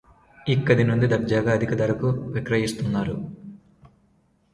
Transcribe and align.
ఇక్కడి 0.45 0.83
నుండి 0.83 1.07
దర్జాగా 1.07 1.51
అధిక 1.51 1.73
ధరకు 1.73 2.07
విక్రయిస్తున్నారు 2.27 3.15